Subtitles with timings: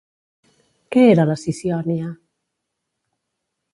[0.95, 2.09] Què era la Siciònia?